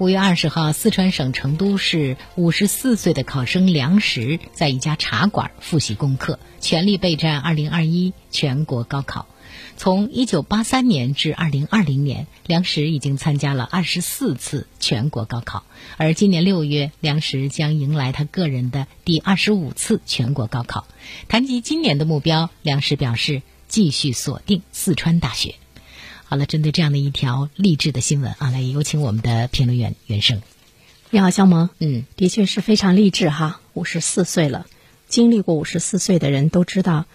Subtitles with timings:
[0.00, 9.26] 五月二十号，四川省成都市五十四岁的考生梁石在一家茶馆复习功课，全力备战二零二一全国高考。
[9.76, 15.64] 从一九八三年至二零二零年，梁石已经参加了二十四次全国高考，
[15.98, 20.86] 而今年六月，梁石将迎来他个人的第二十五次全国高考。
[21.28, 25.56] 谈及今年的目标，梁石表示继续锁定四川大学。
[26.30, 30.40] 好了，针对这样的一条励志的新闻啊，来有请我们的评论员袁生。
[31.10, 31.70] 你好，肖萌。
[31.80, 33.60] 嗯，的确是非常励志哈。
[33.74, 34.66] 五十四岁了，
[35.08, 37.06] 经历过五十四岁的人都知道，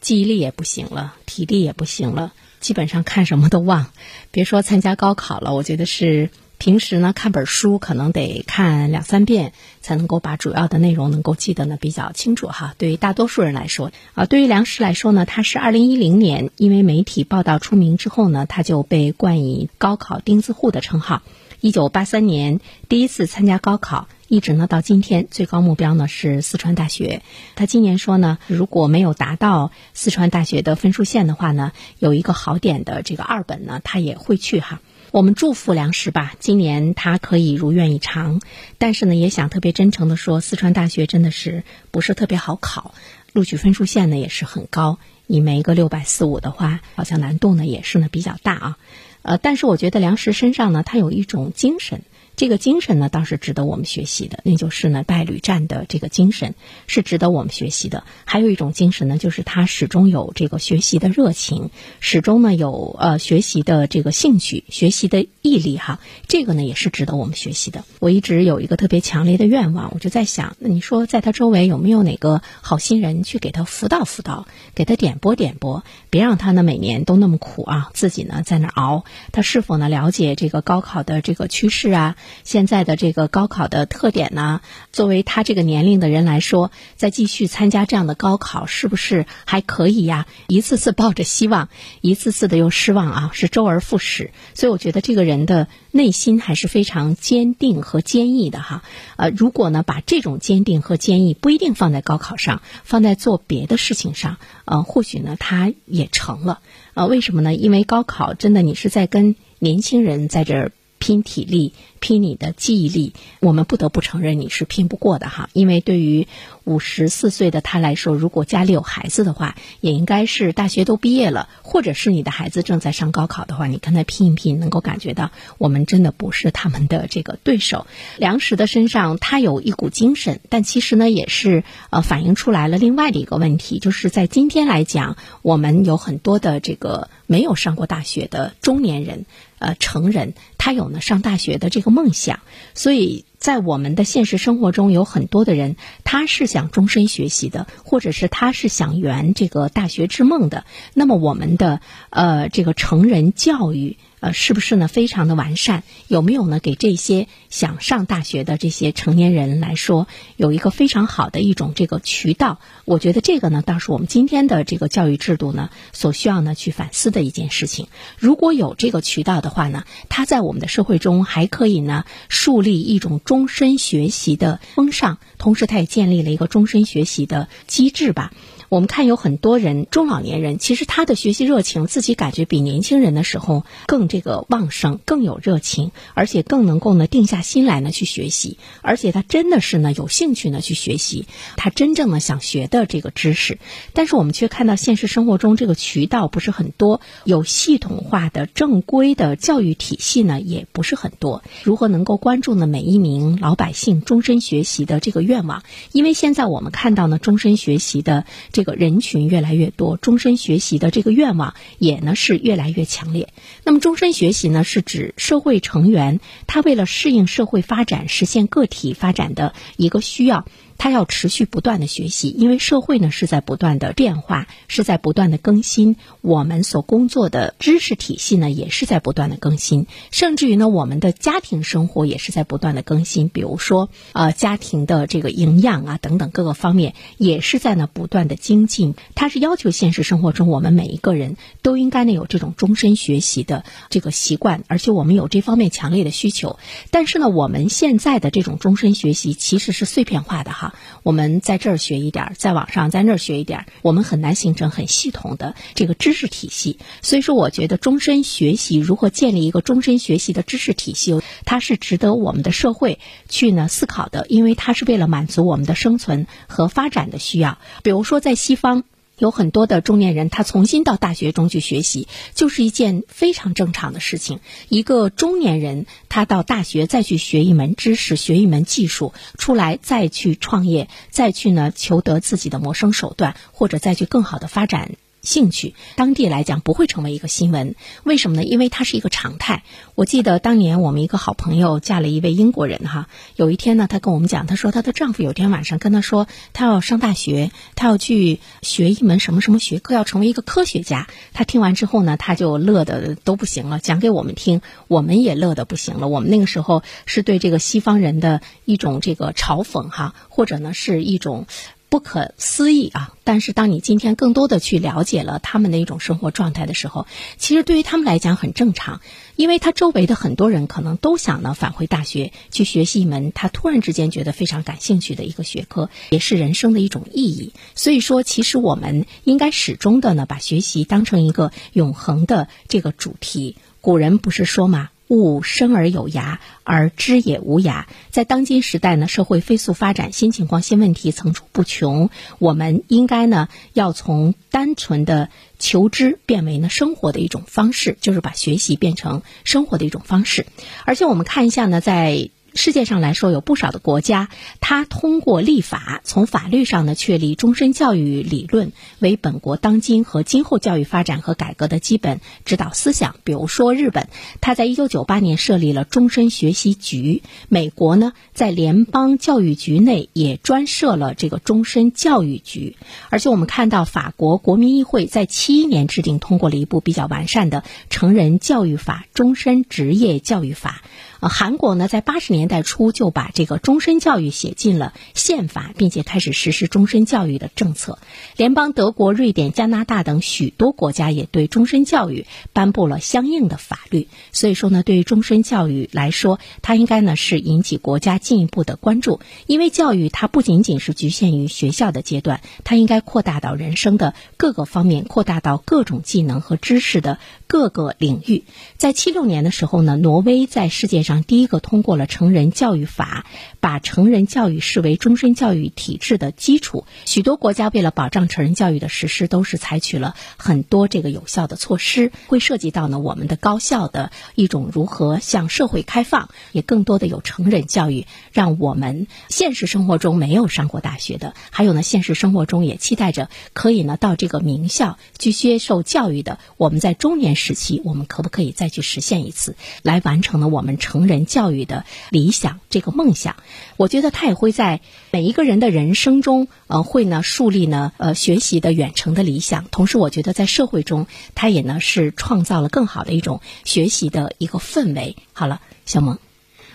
[0.00, 3.90] 记忆力也不行了，体力也不行了，基本上看什么都忘。
[4.30, 12.74] 别说参加高考了，我觉得是平时呢看本书可能得看两三遍，才能够把主要的内容能够记得呢比较清楚哈。
[12.76, 21.22] 对于大多数人来说，啊，对于梁实来说呢，他是二零一零年因为媒体报道出名之后呢，他就被冠以“高考钉子户”的称号。
[21.62, 27.22] 一九八三年第一次参加高考，一直呢到今天，最高目标呢是四川大学。
[27.54, 34.82] 他今年说呢，如果没有达到四川大学的分数线的话呢，有一个好点的这个二本呢，他也会去哈。
[35.12, 38.40] 我们祝福梁实吧，今年他可以如愿以偿。
[38.78, 42.94] 但是呢，也想特别真诚的说，四川大学真的是不是特别好考，
[43.32, 44.98] 录取分数线呢也是很高。
[45.26, 48.78] 你没个六百四五的话，好像难度呢也是呢比较大啊。
[49.22, 52.02] 呃，但是我觉得梁实身上呢，他有一种精神，
[52.40, 56.54] 这个精神呢倒是值得我们学习的，那就是呢败屡战的这个精神
[56.86, 58.02] 是值得我们学习的。
[58.24, 61.68] 还有一种精神呢，就是他始终有这个学习的热情，
[62.00, 67.84] 始终呢有呃学习的这个兴趣、学习的毅力哈，这个呢也是值得我们学习的。
[67.98, 79.04] 我一直有一个特别强烈的愿望，我就在想，那你说在他周围有没有哪个好心人去给他辅导辅导，给他点拨点拨，别让他呢每年都那么苦啊，自己呢在那熬。
[79.30, 82.16] 他是否呢了解这个高考的这个趋势啊？
[82.44, 84.60] 现在的这个高考的特点呢？
[84.92, 90.26] 作为他这个年龄的人来说，再继续参加这样的高考，是不是还可以呀？
[90.48, 91.68] 一次次抱着希望，
[92.00, 94.32] 一次次的又失望啊，是周而复始。
[94.54, 98.82] 所以我觉得这个人的内心还是非常坚定和坚毅的哈。
[99.16, 106.60] 呃，如果呢把这种坚定和坚毅不一定放在高考上，放在做别的事情上，呃，或许呢他也成了。
[106.94, 107.54] 呃，为什么呢？
[107.54, 113.14] 因为高考真的，你是在跟年轻人在这儿拼体力、拼你的记忆力。
[113.40, 115.50] 我们不得不承认你是拼不过的哈。
[115.52, 116.28] 因为对于
[116.62, 127.86] 五十四岁的他来说，如果家里有孩子的话，也应该是大学都毕业了，或者是你的孩子正在上高考的话，你跟他拼一拼，能够感觉到我们真的不是他们的这个对手。
[128.18, 139.24] 梁实的身上他有一股精神，但其实呢，也是呃反映出来了另外的一个问题，就是在今天来讲，我们有很多的这个没有上过大学的中年人，
[139.60, 142.40] 呃，成人，他有呢上大学的这个梦想，
[142.74, 143.24] 所以。
[143.40, 150.66] 在我们的现实生活中，有很多的人，他是想终身学习的，或者是他是想圆这个大学之梦的。
[150.92, 151.80] 那么，我们的
[152.10, 153.96] 呃这个成人教育。
[154.20, 154.86] 呃，是不是呢？
[154.86, 156.60] 非常的完善，有没有呢？
[156.60, 162.60] 给这些想上大学的这些成年人来说，有一个非常好的一种这个渠道。
[162.84, 167.88] 我觉得这个呢，倒是我们今天的这个教育制度呢，所需要呢去反思的一件事情。
[168.18, 178.32] 如果有这个渠道的话呢，它在我们的社会中还可以呢树立一种终身学习的风尚，同时它也建立了一个终身学习的机制吧。
[178.70, 191.26] 我们看有很多人中老年人，其实他的学习热情自己感觉比年轻人的时候更这个旺盛，更有热情，而且更能够呢定下心来呢去学习，而且他真的是呢有兴趣呢去学习
[191.56, 193.58] 他真正的想学的这个知识。
[193.92, 201.42] 但是我们却看到现实生活中这个渠道不是很多，有系统化的正规的教育体系呢也不是很多。
[201.64, 205.64] 如何能够关注呢每一名老百姓终身学习的这个愿望？
[205.90, 208.59] 因为现在我们看到呢终身学习的这。
[208.60, 213.32] 这个人群越来越多，终身学习的这个愿望也呢是越来越强烈。
[213.64, 220.44] 那么，终身学习呢是指社会成员他为了适应社会发展、实现个体发展的一个需要。
[220.80, 225.96] 他要持续不断的学习，因为社会呢是在不断的变化，是在不断的更新。
[226.22, 233.28] 我们所工作的知识体系呢也是在不断的更新，甚至于呢我们的家庭生活也是在不断的更新。
[233.28, 238.94] 比如说，呃，家庭的这个营养啊等等各个方面也是在呢不断的精进。
[239.14, 246.58] 它是要求现实生活中我们每一个人都应该呢有这种终身学习的这个习惯，而且我们有这方面强烈的需求。
[246.90, 250.69] 但是呢，我们现在的这种终身学习其实是碎片化的哈。
[251.02, 256.78] 我们在这儿学一点儿，在网上在那儿学一点儿，我们很难形成很系统的这个知识体系。
[257.02, 267.58] 所以说，我觉得终身学习如何建立一个终身学习的知识体系，它是值得我们的社会去呢思考的，因为它是为了满足我们的生存和发展的需要。
[267.82, 268.84] 比如说，在西方。
[269.20, 274.40] 有很多的中年人，他重新到大学中去学习，就是一件非常正常的事情。
[274.70, 284.92] 一个中年人，他到大学再去学一门知识，学一门技术，出来再去创业，再去呢求得自己的谋生手段，或者再去更好的发展。
[285.22, 287.74] 兴趣，当地来讲不会成为一个新闻，
[288.04, 288.44] 为什么呢？
[288.44, 289.64] 因为它是一个常态。
[289.94, 301.06] 我记得当年我们一个好朋友嫁了一位英国人哈，有一天呢，她跟我们讲，她说她的丈夫有天晚上跟她说，她要上大学，她要去学一门什么什么学科，要成为一个科学家。
[301.32, 306.08] 她听完之后呢，她就乐得都不行了，讲给我们听，我们也乐得不行了。
[306.08, 311.46] 我们那个时候是对这个西方人的一种这个嘲讽哈，或者呢是一种。
[311.90, 313.14] 不可思议啊！
[313.24, 317.06] 但是当你今天更多的去了解了他们的一种生活状态的时候，
[317.36, 319.00] 其实对于他们来讲很正常，
[319.34, 327.52] 因为他周围的很多人可能都想呢返回大学去学习一门他突然之间觉得非常感兴趣的一个学科，也是人生的一种意义。
[327.74, 333.56] 所以说，其实我们应该始终的呢把学习当成一个永恒的这个主题。
[333.80, 334.90] 古人不是说吗？
[335.10, 337.84] 物生而有涯，而知也无涯。
[338.10, 342.08] 在当今时代呢，社会飞速发展，新情况、新问题层出不穷。
[342.38, 345.28] 我们应该呢，要从单纯的
[345.58, 350.46] 求知变为呢生活的一种方式，就是把学习变成生活的一种方式。
[350.86, 352.30] 而且我们看一下呢，在。
[352.54, 354.28] 世界上来说，有不少的国家，
[354.60, 363.16] 它通过立法，从法律上呢确立终身教育理论为本国当今和今后教育发展和改革的基本指导思想。
[363.24, 364.08] 比如说，日本，
[364.40, 372.76] 它在一九九八年设立了终身学习局；美国呢，在联邦教育局内也专设了这个终身教育局。
[373.10, 380.82] 而且，我们看到法国国民议会在七一年制定通过了一部比较完善的成人教育法——终身职业教育法。
[381.20, 387.98] 呃，韩国呢，在八十年代初就把这个终身教育写进了宪法，并且开始实施终身教育的政策。
[388.36, 394.08] 联邦德国、瑞典、加拿大等许多国家也对终身教育颁布了相应的法律。
[394.32, 407.18] 所以说呢，对于终身教育来说，它应该呢是引起国家进一步的关注，因为教育它不仅仅是局限于学校的阶段，它应该扩大到人生的各个方面，扩大到各种技能和知识的
[407.50, 408.44] 各个领域。
[408.76, 411.24] 在七六年的时候呢，挪威在世界上。
[411.24, 413.26] 第一个通过了成人教育法，
[413.58, 416.84] 把成人教育视为终身教育体制的基础。
[417.06, 422.12] 许多国家为了保障成人教育的实施，都是采取了很多这个有效的措施。
[422.28, 441.00] 会涉及到呢我们的高校的一种如何向社会开放，也更多的有成人教育，让我们现实生活中没有上过大学的，还有呢现实生活中也期待着可以呢到这个名校去接受教育的，我们在中年时期，我们可不可以再去实现一次，来完成了我们成。
[441.10, 443.34] 人教育的理想，这个梦想，
[443.76, 449.64] 我觉得他也会在每一个人的人生中，呃，会呢树立呢，呃，学习的远程的理想。
[449.72, 455.16] 同时，我觉得在社会中，他也呢是创造了更好的一种学习的一个氛围。
[455.32, 456.18] 好了，小萌，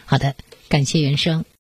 [0.06, 0.36] 好的，
[0.68, 1.46] 感谢原生。